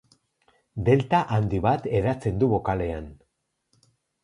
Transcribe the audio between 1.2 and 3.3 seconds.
handi bat eratzen du bokalean.